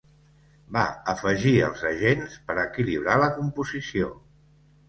Va 0.77 0.85
afegir 1.13 1.53
els 1.67 1.83
agents 1.91 2.39
per 2.49 2.57
equilibrar 2.65 3.19
la 3.25 3.31
composició. 3.39 4.13